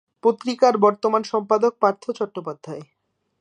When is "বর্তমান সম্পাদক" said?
0.77-1.73